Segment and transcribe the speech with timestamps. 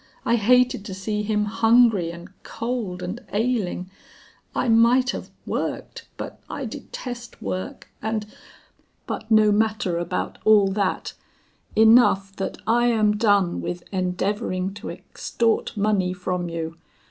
[0.25, 3.91] I hated to see him hungry and cold and ailing;
[4.55, 8.25] I might have worked, but I detest work, and
[9.05, 11.13] But no matter about all that;
[11.75, 16.77] enough that I am done with endeavoring to extort money from you.